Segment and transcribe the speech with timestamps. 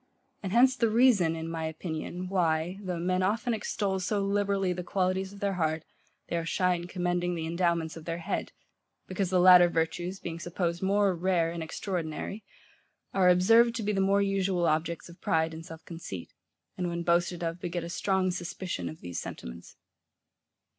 [0.41, 4.81] And hence the reason, in my opinion, why, though men often extol so liberally the
[4.83, 5.83] qualities of their heart,
[6.27, 8.51] they are shy in commending the endowments of their head:
[9.05, 12.43] because the latter virtues, being supposed more rare and extraordinary,
[13.13, 16.33] are observed to be the more usual objects of pride and self conceit;
[16.79, 19.75] and when boasted of, beget a strong suspicion of these sentiments.